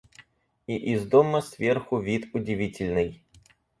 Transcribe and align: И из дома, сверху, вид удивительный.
И 0.65 0.75
из 0.93 1.05
дома, 1.05 1.41
сверху, 1.41 1.99
вид 1.99 2.33
удивительный. 2.33 3.21